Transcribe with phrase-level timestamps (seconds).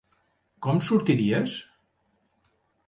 [0.67, 1.59] Com sortiries?